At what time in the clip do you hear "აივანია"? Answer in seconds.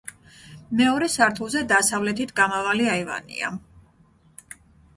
2.97-3.53